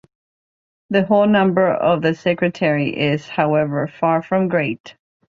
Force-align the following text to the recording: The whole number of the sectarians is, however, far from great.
The 0.89 1.05
whole 1.05 1.27
number 1.27 1.67
of 1.67 2.01
the 2.01 2.15
sectarians 2.15 2.97
is, 3.21 3.29
however, 3.29 3.85
far 3.85 4.23
from 4.23 4.47
great. 4.47 4.95